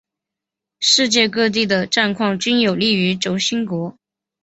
[0.79, 3.95] 世界各地的战况均有利于轴心国。